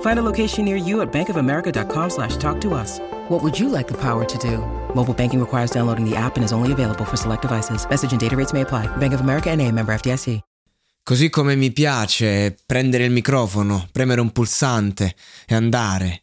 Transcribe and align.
Find 0.00 0.18
a 0.18 0.22
location 0.22 0.66
near 0.66 0.76
you 0.76 1.00
at 1.00 1.10
bankofamerica.com 1.10 2.10
slash 2.10 2.36
talk 2.36 2.60
to 2.60 2.74
us. 2.74 3.00
What 3.28 3.42
would 3.42 3.58
you 3.58 3.70
like 3.70 3.86
the 3.86 3.96
power 3.96 4.26
to 4.26 4.38
do? 4.38 4.58
Mobile 4.94 5.14
banking 5.14 5.40
requires 5.40 5.70
downloading 5.70 6.04
the 6.04 6.16
app 6.16 6.36
and 6.36 6.44
is 6.44 6.52
only 6.52 6.72
available 6.72 7.06
for 7.06 7.16
select 7.16 7.42
devices. 7.42 7.86
Message 7.88 8.12
and 8.12 8.20
data 8.20 8.36
rates 8.36 8.52
may 8.52 8.60
apply. 8.60 8.86
Bank 8.98 9.14
of 9.14 9.20
America 9.20 9.50
and 9.50 9.60
a 9.62 9.70
member 9.72 9.94
FDIC. 9.94 10.40
Così 11.02 11.28
come 11.28 11.56
mi 11.56 11.72
piace 11.72 12.56
prendere 12.64 13.04
il 13.04 13.10
microfono, 13.10 13.88
premere 13.90 14.20
un 14.20 14.30
pulsante 14.30 15.14
e 15.46 15.54
andare. 15.54 16.22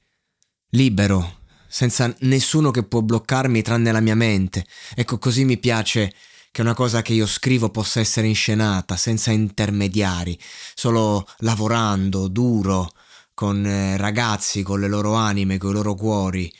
Libero, 0.69 1.39
senza 1.67 2.13
nessuno 2.19 2.71
che 2.71 2.83
può 2.83 3.01
bloccarmi 3.01 3.61
tranne 3.61 3.91
la 3.91 3.99
mia 3.99 4.15
mente. 4.15 4.65
Ecco, 4.95 5.17
così 5.17 5.43
mi 5.43 5.57
piace 5.57 6.13
che 6.51 6.61
una 6.61 6.73
cosa 6.73 7.01
che 7.01 7.13
io 7.13 7.25
scrivo 7.25 7.69
possa 7.69 7.99
essere 7.99 8.27
inscenata, 8.27 8.95
senza 8.95 9.31
intermediari, 9.31 10.39
solo 10.73 11.27
lavorando, 11.39 12.27
duro, 12.27 12.89
con 13.37 13.63
eh, 13.67 13.97
ragazzi, 13.97 14.63
con 14.63 14.79
le 14.79 14.87
loro 14.87 15.13
anime, 15.13 15.59
con 15.59 15.69
i 15.69 15.73
loro 15.73 15.93
cuori, 15.93 16.51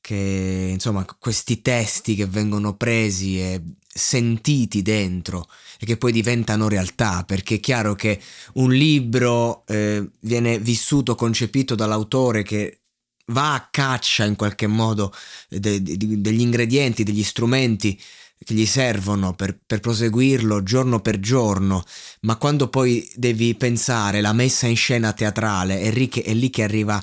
che 0.00 0.70
insomma 0.72 1.04
questi 1.20 1.62
testi 1.62 2.16
che 2.16 2.26
vengono 2.26 2.74
presi 2.76 3.40
e 3.40 3.62
sentiti 3.86 4.82
dentro 4.82 5.46
e 5.78 5.86
che 5.86 5.96
poi 5.96 6.10
diventano 6.10 6.66
realtà, 6.66 7.22
perché 7.22 7.54
è 7.54 7.60
chiaro 7.60 7.94
che 7.94 8.20
un 8.54 8.72
libro 8.72 9.64
eh, 9.68 10.04
viene 10.18 10.58
vissuto, 10.58 11.14
concepito 11.14 11.76
dall'autore 11.76 12.42
che 12.42 12.80
va 13.26 13.54
a 13.54 13.68
caccia 13.70 14.24
in 14.24 14.34
qualche 14.34 14.66
modo 14.66 15.14
de- 15.48 15.80
de- 15.80 15.96
degli 15.96 16.40
ingredienti, 16.40 17.04
degli 17.04 17.22
strumenti 17.22 17.96
che 18.44 18.54
gli 18.54 18.66
servono 18.66 19.34
per, 19.34 19.58
per, 19.66 19.80
proseguirlo 19.80 20.62
giorno 20.62 21.00
per 21.00 21.18
giorno, 21.18 21.84
ma 22.20 22.36
quando 22.36 22.68
poi 22.68 23.08
devi 23.14 23.54
pensare 23.54 24.20
la 24.20 24.32
messa 24.32 24.66
in 24.66 24.76
scena 24.76 25.12
teatrale, 25.12 25.80
è 25.80 25.90
lì 25.90 26.08
che, 26.08 26.22
è 26.22 26.32
lì 26.34 26.50
che 26.50 26.62
arriva 26.62 27.02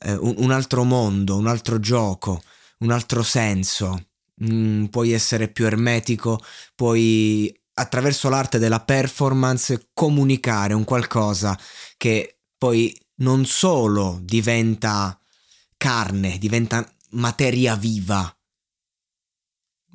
eh, 0.00 0.14
un, 0.14 0.34
un, 0.38 0.50
altro 0.50 0.84
mondo, 0.84 1.36
un 1.36 1.46
altro 1.46 1.80
gioco, 1.80 2.42
un 2.78 2.90
altro 2.90 3.22
senso. 3.22 4.08
Mm, 4.44 4.86
puoi 4.86 5.12
essere 5.12 5.48
più 5.48 5.64
ermetico, 5.64 6.42
puoi 6.74 7.52
attraverso 7.74 8.28
l'arte 8.28 8.58
della 8.58 8.80
performance 8.80 9.88
comunicare 9.92 10.74
un 10.74 10.84
qualcosa 10.84 11.58
che 11.96 12.38
poi 12.56 12.96
non 13.16 13.44
solo 13.46 14.18
diventa 14.22 15.18
carne, 15.76 16.38
diventa 16.38 16.88
materia 17.10 17.76
viva. 17.76 18.34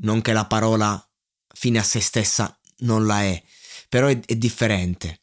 Non 0.01 0.21
che 0.21 0.33
la 0.33 0.45
parola 0.45 1.01
fine 1.53 1.79
a 1.79 1.83
se 1.83 1.99
stessa 1.99 2.57
non 2.79 3.05
la 3.05 3.21
è, 3.23 3.41
però 3.89 4.07
è, 4.07 4.19
è 4.25 4.35
differente. 4.35 5.21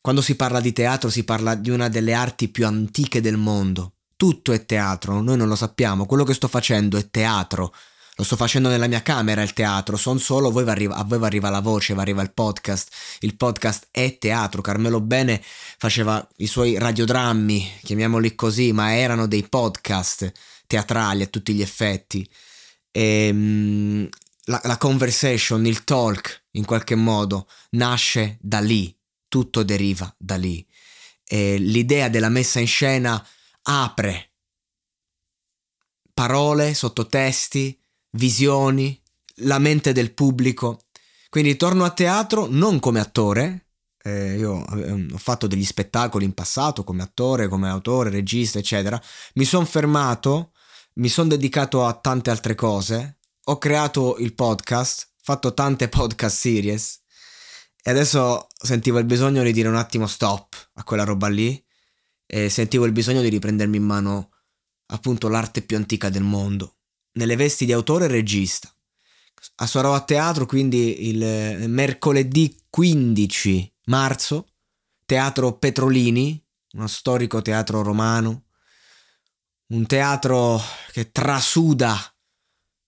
Quando 0.00 0.20
si 0.20 0.34
parla 0.34 0.60
di 0.60 0.72
teatro 0.72 1.08
si 1.08 1.24
parla 1.24 1.54
di 1.54 1.70
una 1.70 1.88
delle 1.88 2.12
arti 2.12 2.48
più 2.48 2.66
antiche 2.66 3.20
del 3.20 3.36
mondo, 3.36 3.94
tutto 4.16 4.52
è 4.52 4.66
teatro, 4.66 5.20
noi 5.22 5.36
non 5.36 5.48
lo 5.48 5.56
sappiamo, 5.56 6.06
quello 6.06 6.24
che 6.24 6.34
sto 6.34 6.48
facendo 6.48 6.98
è 6.98 7.08
teatro, 7.08 7.72
lo 8.16 8.22
sto 8.22 8.36
facendo 8.36 8.68
nella 8.68 8.86
mia 8.86 9.02
camera 9.02 9.42
il 9.42 9.52
teatro, 9.52 9.96
son 9.96 10.20
solo, 10.20 10.50
voi 10.50 10.68
arriva, 10.68 10.94
a 10.94 11.04
voi 11.04 11.18
va 11.18 11.26
arriva 11.26 11.50
la 11.50 11.60
voce, 11.60 11.94
va 11.94 12.02
arriva 12.02 12.22
il 12.22 12.32
podcast, 12.32 12.94
il 13.20 13.34
podcast 13.34 13.88
è 13.90 14.18
teatro, 14.18 14.60
Carmelo 14.60 15.00
Bene 15.00 15.42
faceva 15.42 16.26
i 16.36 16.46
suoi 16.46 16.78
radiodrammi, 16.78 17.78
chiamiamoli 17.82 18.34
così, 18.34 18.72
ma 18.72 18.94
erano 18.94 19.26
dei 19.26 19.42
podcast 19.48 20.30
teatrali 20.66 21.22
a 21.22 21.26
tutti 21.26 21.54
gli 21.54 21.62
effetti. 21.62 22.28
Ehm, 22.96 24.08
la, 24.44 24.60
la 24.62 24.76
conversation, 24.78 25.66
il 25.66 25.82
talk, 25.82 26.44
in 26.52 26.64
qualche 26.64 26.94
modo, 26.94 27.48
nasce 27.70 28.38
da 28.40 28.60
lì, 28.60 28.96
tutto 29.28 29.64
deriva 29.64 30.14
da 30.16 30.36
lì. 30.36 30.64
E 31.26 31.58
l'idea 31.58 32.08
della 32.08 32.28
messa 32.28 32.60
in 32.60 32.68
scena 32.68 33.26
apre 33.62 34.30
parole, 36.14 36.74
sottotesti, 36.74 37.76
visioni, 38.12 39.00
la 39.38 39.58
mente 39.58 39.92
del 39.92 40.14
pubblico. 40.14 40.82
Quindi 41.28 41.56
torno 41.56 41.84
a 41.84 41.90
teatro 41.90 42.46
non 42.48 42.78
come 42.78 43.00
attore, 43.00 43.64
eh, 44.06 44.36
io 44.36 44.64
ehm, 44.66 45.10
ho 45.14 45.18
fatto 45.18 45.46
degli 45.46 45.64
spettacoli 45.64 46.24
in 46.24 46.34
passato 46.34 46.84
come 46.84 47.02
attore, 47.02 47.48
come 47.48 47.68
autore, 47.68 48.10
regista, 48.10 48.58
eccetera. 48.58 49.02
Mi 49.34 49.44
sono 49.44 49.64
fermato, 49.64 50.52
mi 50.94 51.08
sono 51.08 51.28
dedicato 51.28 51.84
a 51.84 51.94
tante 51.94 52.30
altre 52.30 52.54
cose, 52.54 53.18
ho 53.44 53.58
creato 53.58 54.16
il 54.18 54.34
podcast, 54.34 55.10
fatto 55.22 55.52
tante 55.54 55.88
podcast 55.88 56.36
series. 56.36 57.02
E 57.82 57.90
adesso 57.90 58.46
sentivo 58.56 58.98
il 58.98 59.04
bisogno 59.04 59.42
di 59.42 59.52
dire 59.52 59.68
un 59.68 59.76
attimo 59.76 60.06
stop 60.06 60.70
a 60.74 60.84
quella 60.84 61.04
roba 61.04 61.28
lì. 61.28 61.62
E 62.26 62.48
sentivo 62.48 62.86
il 62.86 62.92
bisogno 62.92 63.20
di 63.20 63.28
riprendermi 63.28 63.76
in 63.76 63.82
mano 63.82 64.30
appunto 64.86 65.28
l'arte 65.28 65.62
più 65.62 65.76
antica 65.76 66.08
del 66.08 66.22
mondo, 66.22 66.76
nelle 67.12 67.36
vesti 67.36 67.64
di 67.64 67.72
autore 67.72 68.06
e 68.06 68.08
regista. 68.08 68.74
Sarò 69.66 69.94
a 69.94 70.00
teatro 70.00 70.46
quindi 70.46 71.08
il 71.08 71.68
mercoledì 71.68 72.56
15 72.70 73.74
marzo, 73.86 74.48
Teatro 75.04 75.58
Petrolini, 75.58 76.42
uno 76.72 76.86
storico 76.86 77.42
teatro 77.42 77.82
romano, 77.82 78.43
un 79.68 79.86
teatro 79.86 80.60
che 80.92 81.10
trasuda 81.10 81.96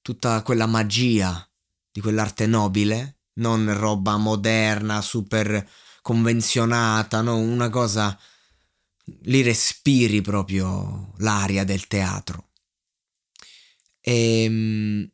tutta 0.02 0.42
quella 0.42 0.66
magia 0.66 1.48
di 1.90 2.00
quell'arte 2.00 2.46
nobile, 2.46 3.20
non 3.34 3.76
roba 3.76 4.16
moderna, 4.16 5.00
super 5.00 5.68
convenzionata, 6.02 7.22
no? 7.22 7.36
una 7.36 7.70
cosa 7.70 8.16
lì 9.22 9.42
respiri 9.42 10.20
proprio 10.20 11.12
l'aria 11.18 11.64
del 11.64 11.86
teatro. 11.86 12.50
E 14.00 14.42
ehm, 14.44 15.10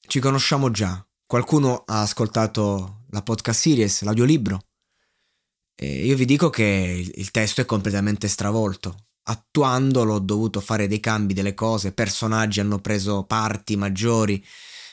ci 0.00 0.20
conosciamo 0.20 0.70
già. 0.70 1.04
Qualcuno 1.26 1.82
ha 1.86 2.02
ascoltato 2.02 3.04
la 3.10 3.22
podcast 3.22 3.60
series, 3.60 4.02
l'audiolibro. 4.02 4.60
E 5.74 6.06
io 6.06 6.16
vi 6.16 6.24
dico 6.24 6.48
che 6.48 7.10
il 7.14 7.30
testo 7.30 7.60
è 7.60 7.64
completamente 7.64 8.28
stravolto. 8.28 9.05
Attuandolo 9.28 10.14
ho 10.14 10.18
dovuto 10.20 10.60
fare 10.60 10.86
dei 10.86 11.00
cambi 11.00 11.34
delle 11.34 11.54
cose, 11.54 11.92
personaggi 11.92 12.60
hanno 12.60 12.78
preso 12.78 13.24
parti 13.24 13.76
maggiori, 13.76 14.44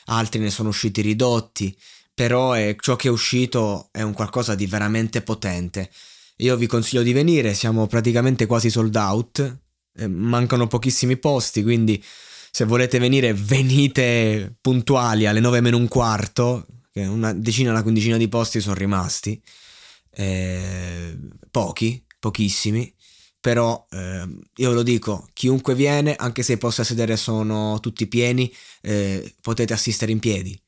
altri 0.06 0.40
ne 0.40 0.50
sono 0.50 0.70
usciti 0.70 1.02
ridotti, 1.02 1.76
però 2.12 2.52
è, 2.52 2.74
ciò 2.80 2.96
che 2.96 3.08
è 3.08 3.10
uscito 3.10 3.88
è 3.92 4.02
un 4.02 4.12
qualcosa 4.12 4.54
di 4.54 4.66
veramente 4.66 5.22
potente. 5.22 5.90
Io 6.38 6.56
vi 6.56 6.66
consiglio 6.66 7.02
di 7.02 7.12
venire, 7.12 7.54
siamo 7.54 7.86
praticamente 7.86 8.46
quasi 8.46 8.70
sold 8.70 8.96
out, 8.96 9.58
eh, 9.96 10.08
mancano 10.08 10.66
pochissimi 10.66 11.16
posti, 11.16 11.62
quindi 11.62 12.02
se 12.50 12.64
volete 12.64 12.98
venire 12.98 13.34
venite 13.34 14.56
puntuali 14.60 15.26
alle 15.26 15.40
9 15.40 15.60
meno 15.60 15.76
un 15.76 15.88
quarto, 15.88 16.66
che 16.90 17.04
una 17.04 17.32
decina, 17.32 17.70
una 17.70 17.82
quindicina 17.82 18.16
di 18.16 18.28
posti 18.28 18.60
sono 18.60 18.74
rimasti, 18.74 19.40
eh, 20.10 21.18
pochi, 21.50 22.04
pochissimi, 22.18 22.93
però 23.44 23.86
eh, 23.90 24.26
io 24.56 24.68
ve 24.70 24.74
lo 24.74 24.82
dico, 24.82 25.28
chiunque 25.34 25.74
viene, 25.74 26.16
anche 26.16 26.42
se 26.42 26.54
i 26.54 26.56
posti 26.56 26.80
a 26.80 26.84
sedere 26.84 27.18
sono 27.18 27.78
tutti 27.78 28.06
pieni, 28.06 28.50
eh, 28.80 29.34
potete 29.42 29.74
assistere 29.74 30.12
in 30.12 30.18
piedi. 30.18 30.58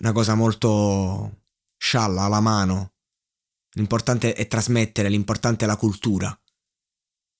Una 0.00 0.12
cosa 0.12 0.34
molto 0.34 1.44
scialla 1.78 2.24
alla 2.24 2.40
mano, 2.40 2.92
L'importante 3.74 4.34
è 4.34 4.46
trasmettere, 4.46 5.08
l'importante 5.08 5.64
è 5.64 5.68
la 5.68 5.76
cultura. 5.76 6.28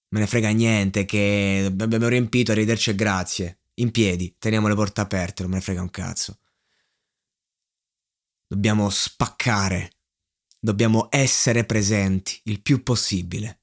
me 0.08 0.20
ne 0.20 0.26
frega 0.26 0.49
niente 0.50 1.05
che 1.05 1.70
abbiamo 1.79 2.08
riempito, 2.08 2.52
arrivederci 2.52 2.90
e 2.90 2.94
grazie. 2.94 3.58
In 3.75 3.90
piedi, 3.90 4.37
teniamo 4.38 4.69
le 4.69 4.75
porte 4.75 5.02
aperte, 5.02 5.43
non 5.43 5.50
me 5.50 5.58
ne 5.58 5.62
frega 5.62 5.82
un 5.82 5.90
cazzo. 5.90 6.38
Dobbiamo 8.46 8.88
spaccare, 8.88 9.90
dobbiamo 10.58 11.08
essere 11.11 11.64
presenti 11.64 12.40
il 12.44 12.62
più 12.62 12.82
possibile. 12.82 13.61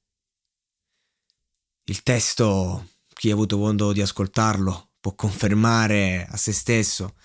Il 1.90 2.04
testo, 2.04 2.86
chi 3.12 3.30
ha 3.30 3.32
avuto 3.32 3.58
modo 3.58 3.92
di 3.92 4.00
ascoltarlo, 4.00 4.90
può 5.00 5.16
confermare 5.16 6.24
a 6.30 6.36
se 6.36 6.52
stesso 6.52 7.16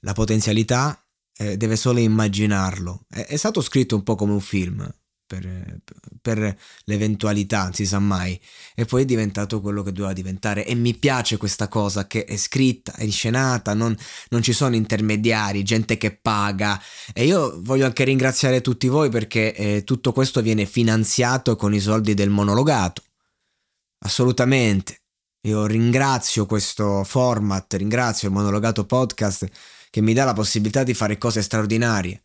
la 0.00 0.12
potenzialità, 0.12 1.02
eh, 1.38 1.56
deve 1.56 1.74
solo 1.74 2.00
immaginarlo. 2.00 3.06
È, 3.08 3.24
è 3.24 3.36
stato 3.36 3.62
scritto 3.62 3.96
un 3.96 4.02
po' 4.02 4.16
come 4.16 4.32
un 4.32 4.40
film, 4.42 4.86
per, 5.26 5.80
per, 6.20 6.54
l'eventualità, 6.84 7.62
non 7.62 7.72
si 7.72 7.86
sa 7.86 7.98
mai. 7.98 8.38
E 8.74 8.84
poi 8.84 9.02
è 9.02 9.04
diventato 9.06 9.62
quello 9.62 9.82
che 9.82 9.92
doveva 9.92 10.12
diventare. 10.12 10.66
E 10.66 10.74
mi 10.74 10.92
piace 10.92 11.38
questa 11.38 11.68
cosa 11.68 12.06
che 12.06 12.26
è 12.26 12.36
scritta, 12.36 12.94
è 12.96 13.04
inscenata, 13.04 13.72
non, 13.72 13.96
non, 14.28 14.42
ci 14.42 14.52
sono 14.52 14.74
intermediari, 14.74 15.62
gente 15.62 15.96
che 15.96 16.14
paga. 16.14 16.78
E 17.14 17.24
io 17.24 17.58
voglio 17.62 17.86
anche 17.86 18.04
ringraziare 18.04 18.60
tutti 18.60 18.86
voi 18.86 19.08
perché 19.08 19.54
eh, 19.54 19.82
tutto 19.84 20.12
questo 20.12 20.42
viene 20.42 20.66
finanziato 20.66 21.56
con 21.56 21.72
i 21.72 21.80
soldi 21.80 22.12
del 22.12 22.28
monologato. 22.28 23.04
Assolutamente. 24.02 25.02
Io 25.42 25.66
ringrazio 25.66 26.46
questo 26.46 27.04
format, 27.04 27.72
ringrazio 27.74 28.28
il 28.28 28.34
monologato 28.34 28.84
podcast 28.84 29.46
che 29.90 30.00
mi 30.00 30.12
dà 30.12 30.24
la 30.24 30.32
possibilità 30.32 30.82
di 30.82 30.94
fare 30.94 31.18
cose 31.18 31.42
straordinarie. 31.42 32.22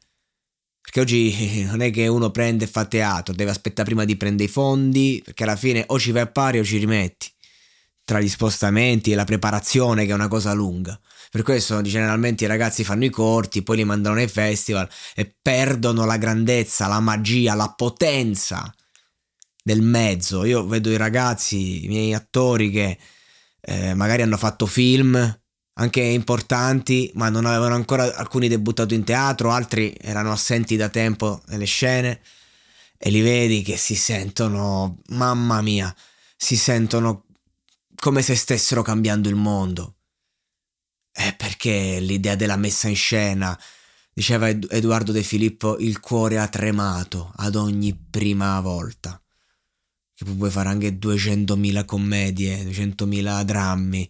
Perché 0.81 0.99
oggi 1.01 1.63
non 1.67 1.81
è 1.81 1.91
che 1.91 2.07
uno 2.07 2.31
prende 2.31 2.65
e 2.65 2.67
fa 2.67 2.85
teatro, 2.85 3.33
deve 3.33 3.51
aspettare 3.51 3.87
prima 3.87 4.05
di 4.05 4.15
prendere 4.15 4.49
i 4.49 4.51
fondi, 4.51 5.21
perché 5.23 5.43
alla 5.43 5.55
fine 5.55 5.83
o 5.87 5.99
ci 5.99 6.11
vai 6.11 6.21
a 6.21 6.27
pari 6.27 6.59
o 6.59 6.63
ci 6.63 6.77
rimetti. 6.77 7.29
Tra 8.05 8.21
gli 8.21 8.29
spostamenti 8.29 9.11
e 9.11 9.15
la 9.15 9.23
preparazione, 9.23 10.05
che 10.05 10.11
è 10.11 10.15
una 10.15 10.27
cosa 10.27 10.53
lunga. 10.53 10.99
Per 11.31 11.41
questo 11.41 11.81
generalmente 11.81 12.43
i 12.43 12.47
ragazzi 12.47 12.83
fanno 12.83 13.03
i 13.03 13.09
corti, 13.09 13.63
poi 13.63 13.77
li 13.77 13.83
mandano 13.83 14.15
nei 14.15 14.27
festival 14.27 14.87
e 15.15 15.35
perdono 15.41 16.05
la 16.05 16.17
grandezza, 16.17 16.87
la 16.87 16.99
magia, 16.99 17.55
la 17.55 17.73
potenza 17.75 18.73
del 19.65 19.81
mezzo. 19.81 20.45
Io 20.45 20.67
vedo 20.67 20.91
i 20.91 20.97
ragazzi, 20.97 21.85
i 21.85 21.87
miei 21.87 22.13
attori 22.13 22.69
che 22.69 22.99
eh, 23.61 23.95
magari 23.95 24.21
hanno 24.21 24.37
fatto 24.37 24.67
film 24.67 25.17
anche 25.77 26.01
importanti, 26.01 27.09
ma 27.15 27.29
non 27.29 27.45
avevano 27.45 27.73
ancora 27.73 28.15
alcuni 28.15 28.47
debuttato 28.47 28.93
in 28.93 29.03
teatro, 29.03 29.49
altri 29.49 29.97
erano 29.99 30.31
assenti 30.31 30.75
da 30.75 30.89
tempo 30.89 31.41
nelle 31.47 31.65
scene 31.65 32.21
e 32.95 33.09
li 33.09 33.21
vedi 33.21 33.63
che 33.63 33.75
si 33.75 33.95
sentono, 33.95 34.99
mamma 35.07 35.61
mia, 35.61 35.93
si 36.37 36.57
sentono 36.57 37.25
come 37.95 38.21
se 38.21 38.35
stessero 38.35 38.83
cambiando 38.83 39.29
il 39.29 39.35
mondo. 39.35 39.95
È 41.11 41.33
perché 41.35 41.99
l'idea 41.99 42.35
della 42.35 42.55
messa 42.55 42.87
in 42.87 42.95
scena, 42.95 43.59
diceva 44.13 44.47
Edoardo 44.47 45.11
De 45.11 45.23
Filippo, 45.23 45.77
il 45.79 45.99
cuore 45.99 46.37
ha 46.37 46.47
tremato 46.47 47.31
ad 47.37 47.55
ogni 47.55 47.95
prima 47.95 48.59
volta. 48.61 49.19
Che 50.15 50.23
puoi 50.23 50.49
fare 50.49 50.69
anche 50.69 50.97
200.000 50.97 51.83
commedie, 51.85 52.63
200.000 52.63 53.43
drammi 53.43 54.09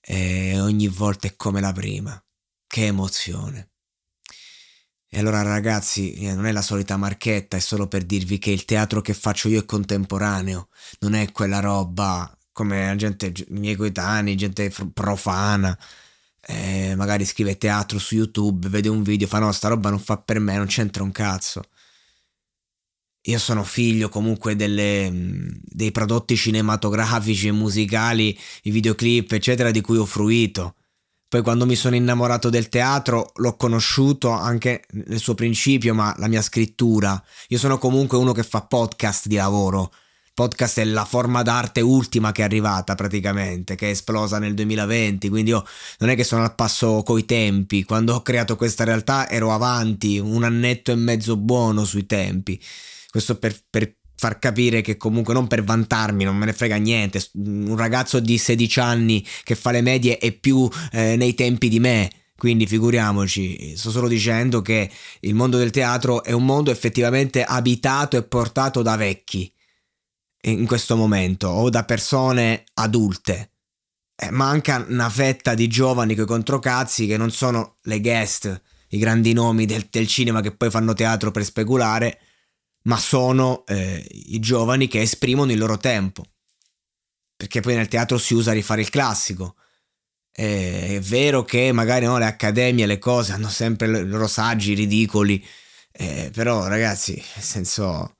e 0.00 0.58
ogni 0.60 0.88
volta 0.88 1.26
è 1.28 1.36
come 1.36 1.60
la 1.60 1.72
prima. 1.72 2.20
Che 2.66 2.86
emozione. 2.86 3.70
E 5.08 5.18
allora 5.20 5.42
ragazzi, 5.42 6.14
eh, 6.14 6.34
non 6.34 6.46
è 6.46 6.52
la 6.52 6.62
solita 6.62 6.96
marchetta, 6.96 7.56
è 7.56 7.60
solo 7.60 7.86
per 7.86 8.04
dirvi 8.04 8.38
che 8.38 8.50
il 8.50 8.64
teatro 8.64 9.00
che 9.00 9.14
faccio 9.14 9.48
io 9.48 9.60
è 9.60 9.64
contemporaneo, 9.64 10.68
non 11.00 11.14
è 11.14 11.30
quella 11.32 11.60
roba 11.60 12.36
come 12.52 12.86
la 12.86 12.96
gente, 12.96 13.26
i 13.26 13.46
miei 13.50 13.76
coetanei, 13.76 14.34
gente 14.36 14.72
profana, 14.92 15.78
eh, 16.40 16.94
magari 16.96 17.24
scrive 17.24 17.58
teatro 17.58 17.98
su 17.98 18.14
YouTube, 18.16 18.68
vede 18.68 18.88
un 18.88 19.02
video, 19.02 19.26
fa 19.26 19.38
no, 19.38 19.52
sta 19.52 19.68
roba 19.68 19.90
non 19.90 19.98
fa 20.00 20.16
per 20.18 20.38
me, 20.40 20.56
non 20.56 20.66
c'entra 20.66 21.02
un 21.02 21.12
cazzo. 21.12 21.62
Io 23.28 23.38
sono 23.38 23.64
figlio 23.64 24.08
comunque 24.08 24.54
delle, 24.54 25.10
dei 25.62 25.90
prodotti 25.90 26.36
cinematografici 26.36 27.48
e 27.48 27.52
musicali, 27.52 28.36
i 28.62 28.70
videoclip, 28.70 29.32
eccetera, 29.32 29.70
di 29.70 29.80
cui 29.80 29.96
ho 29.96 30.04
fruito. 30.04 30.74
Poi 31.28 31.42
quando 31.42 31.66
mi 31.66 31.74
sono 31.74 31.96
innamorato 31.96 32.50
del 32.50 32.68
teatro 32.68 33.32
l'ho 33.34 33.56
conosciuto 33.56 34.30
anche 34.30 34.84
nel 35.06 35.18
suo 35.18 35.34
principio, 35.34 35.92
ma 35.92 36.14
la 36.18 36.28
mia 36.28 36.40
scrittura. 36.40 37.20
Io 37.48 37.58
sono 37.58 37.78
comunque 37.78 38.16
uno 38.16 38.32
che 38.32 38.44
fa 38.44 38.62
podcast 38.62 39.26
di 39.26 39.34
lavoro. 39.34 39.92
Podcast 40.32 40.78
è 40.78 40.84
la 40.84 41.04
forma 41.04 41.42
d'arte 41.42 41.80
ultima 41.80 42.30
che 42.30 42.42
è 42.42 42.44
arrivata 42.44 42.94
praticamente, 42.94 43.74
che 43.74 43.88
è 43.88 43.90
esplosa 43.90 44.38
nel 44.38 44.54
2020, 44.54 45.28
quindi 45.28 45.50
io 45.50 45.66
non 45.98 46.10
è 46.10 46.14
che 46.14 46.24
sono 46.24 46.44
al 46.44 46.54
passo 46.54 47.02
coi 47.02 47.24
tempi. 47.24 47.82
Quando 47.82 48.14
ho 48.14 48.22
creato 48.22 48.54
questa 48.54 48.84
realtà 48.84 49.28
ero 49.28 49.52
avanti, 49.52 50.18
un 50.18 50.44
annetto 50.44 50.92
e 50.92 50.94
mezzo 50.94 51.36
buono 51.36 51.84
sui 51.84 52.06
tempi. 52.06 52.60
Questo 53.16 53.38
per, 53.38 53.56
per 53.70 53.96
far 54.14 54.38
capire 54.38 54.82
che 54.82 54.98
comunque 54.98 55.32
non 55.32 55.46
per 55.46 55.64
vantarmi, 55.64 56.22
non 56.22 56.36
me 56.36 56.44
ne 56.44 56.52
frega 56.52 56.76
niente, 56.76 57.26
un 57.36 57.74
ragazzo 57.74 58.20
di 58.20 58.36
16 58.36 58.78
anni 58.78 59.26
che 59.42 59.54
fa 59.54 59.70
le 59.70 59.80
medie 59.80 60.18
è 60.18 60.32
più 60.32 60.68
eh, 60.92 61.16
nei 61.16 61.34
tempi 61.34 61.70
di 61.70 61.80
me. 61.80 62.10
Quindi 62.36 62.66
figuriamoci, 62.66 63.74
sto 63.74 63.90
solo 63.90 64.06
dicendo 64.06 64.60
che 64.60 64.90
il 65.20 65.34
mondo 65.34 65.56
del 65.56 65.70
teatro 65.70 66.22
è 66.22 66.32
un 66.32 66.44
mondo 66.44 66.70
effettivamente 66.70 67.42
abitato 67.42 68.18
e 68.18 68.22
portato 68.24 68.82
da 68.82 68.96
vecchi 68.96 69.50
in 70.42 70.66
questo 70.66 70.94
momento 70.94 71.48
o 71.48 71.70
da 71.70 71.86
persone 71.86 72.64
adulte. 72.74 73.52
Eh, 74.14 74.30
manca 74.30 74.84
una 74.86 75.08
fetta 75.08 75.54
di 75.54 75.68
giovani 75.68 76.14
coi 76.14 76.26
controcazzi 76.26 77.06
che 77.06 77.16
non 77.16 77.30
sono 77.30 77.78
le 77.84 78.00
guest, 78.02 78.62
i 78.88 78.98
grandi 78.98 79.32
nomi 79.32 79.64
del, 79.64 79.86
del 79.90 80.06
cinema 80.06 80.42
che 80.42 80.54
poi 80.54 80.68
fanno 80.68 80.92
teatro 80.92 81.30
per 81.30 81.44
speculare, 81.44 82.20
ma 82.86 82.98
sono 82.98 83.64
eh, 83.66 84.04
i 84.10 84.38
giovani 84.40 84.88
che 84.88 85.00
esprimono 85.00 85.52
il 85.52 85.58
loro 85.58 85.76
tempo. 85.76 86.24
Perché 87.36 87.60
poi 87.60 87.74
nel 87.74 87.88
teatro 87.88 88.18
si 88.18 88.34
usa 88.34 88.52
rifare 88.52 88.80
il 88.80 88.90
classico. 88.90 89.56
Eh, 90.32 90.96
è 90.96 91.00
vero 91.00 91.44
che 91.44 91.72
magari 91.72 92.06
no, 92.06 92.18
le 92.18 92.26
accademie, 92.26 92.86
le 92.86 92.98
cose 92.98 93.32
hanno 93.32 93.48
sempre 93.48 93.86
i 93.86 94.06
loro 94.06 94.26
saggi 94.26 94.74
ridicoli, 94.74 95.44
eh, 95.92 96.30
però 96.32 96.66
ragazzi, 96.66 97.14
nel 97.14 97.44
senso, 97.44 98.16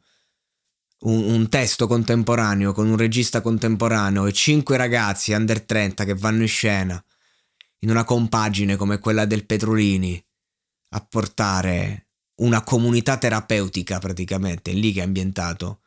un, 1.01 1.25
un, 1.25 1.49
testo 1.49 1.87
contemporaneo 1.87 2.73
con 2.73 2.89
un 2.89 2.97
regista 2.97 3.41
contemporaneo 3.41 4.27
e 4.27 4.33
cinque 4.33 4.77
ragazzi 4.77 5.33
under 5.33 5.63
30 5.63 6.05
che 6.05 6.15
vanno 6.15 6.43
in 6.43 6.49
scena 6.49 7.03
in 7.81 7.91
una 7.91 8.05
compagine 8.05 8.77
come 8.77 8.99
quella 8.99 9.27
del 9.27 9.45
Petrolini 9.45 10.23
a 10.91 11.01
portare 11.07 12.06
una 12.37 12.63
comunità 12.63 13.17
terapeutica 13.17 13.99
praticamente, 13.99 14.73
lì 14.73 14.93
che 14.93 15.01
è 15.01 15.05
ambientato, 15.05 15.83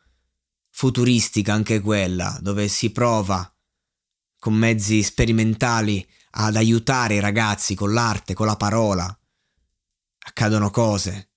futuristica 0.70 1.52
anche 1.52 1.80
quella, 1.80 2.38
dove 2.40 2.68
si 2.68 2.90
prova 2.90 3.54
con 4.38 4.54
mezzi 4.54 5.02
sperimentali 5.02 6.06
ad 6.32 6.56
aiutare 6.56 7.16
i 7.16 7.20
ragazzi 7.20 7.74
con 7.74 7.92
l'arte, 7.92 8.34
con 8.34 8.46
la 8.46 8.56
parola. 8.56 9.04
Accadono 10.22 10.70
cose. 10.70 11.32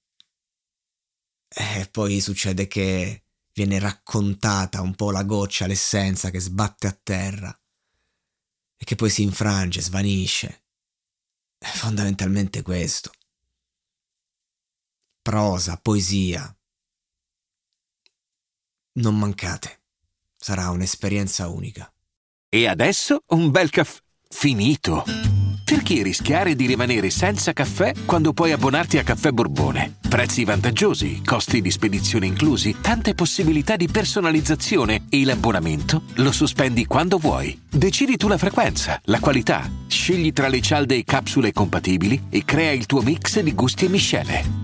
E 1.47 1.87
poi 1.91 2.19
succede 2.21 2.67
che 2.67 3.25
viene 3.53 3.77
raccontata 3.79 4.81
un 4.81 4.95
po' 4.95 5.11
la 5.11 5.23
goccia, 5.23 5.67
l'essenza 5.67 6.31
che 6.31 6.39
sbatte 6.39 6.87
a 6.87 6.99
terra 7.03 7.55
e 8.75 8.85
che 8.85 8.95
poi 8.95 9.09
si 9.09 9.21
infrange, 9.21 9.81
svanisce. 9.81 10.65
È 11.57 11.67
fondamentalmente 11.67 12.61
questo 12.61 13.11
prosa, 15.23 15.79
poesia. 15.81 16.55
Non 18.95 19.17
mancate, 19.17 19.81
sarà 20.35 20.69
un'esperienza 20.69 21.47
unica. 21.47 21.91
E 22.49 22.67
adesso 22.67 23.23
un 23.27 23.49
bel 23.49 23.71
caffè 23.71 23.99
finito. 24.29 25.05
Perché 25.63 26.03
rischiare 26.03 26.55
di 26.55 26.65
rimanere 26.67 27.09
senza 27.09 27.53
caffè 27.53 27.93
quando 28.05 28.33
puoi 28.33 28.51
abbonarti 28.51 28.97
a 28.97 29.03
Caffè 29.03 29.31
Borbone? 29.31 29.95
Prezzi 30.07 30.43
vantaggiosi, 30.43 31.23
costi 31.23 31.61
di 31.61 31.71
spedizione 31.71 32.27
inclusi, 32.27 32.75
tante 32.81 33.15
possibilità 33.15 33.75
di 33.75 33.87
personalizzazione 33.87 35.05
e 35.09 35.23
l'abbonamento 35.23 36.03
lo 36.15 36.31
sospendi 36.31 36.85
quando 36.85 37.17
vuoi. 37.17 37.59
Decidi 37.71 38.17
tu 38.17 38.27
la 38.27 38.37
frequenza, 38.37 38.99
la 39.05 39.19
qualità, 39.19 39.67
scegli 39.87 40.33
tra 40.33 40.49
le 40.49 40.61
cialde 40.61 40.95
e 40.95 41.05
capsule 41.05 41.53
compatibili 41.53 42.25
e 42.29 42.43
crea 42.43 42.71
il 42.71 42.85
tuo 42.85 43.01
mix 43.01 43.39
di 43.39 43.53
gusti 43.53 43.85
e 43.85 43.89
miscele. 43.89 44.62